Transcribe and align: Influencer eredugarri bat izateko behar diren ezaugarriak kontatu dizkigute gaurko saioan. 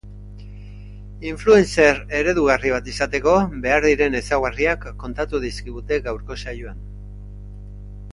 Influencer 1.31 1.99
eredugarri 2.21 2.71
bat 2.75 2.89
izateko 2.91 3.33
behar 3.65 3.85
diren 3.89 4.17
ezaugarriak 4.21 4.87
kontatu 5.05 5.43
dizkigute 5.45 6.01
gaurko 6.09 6.39
saioan. 6.47 6.81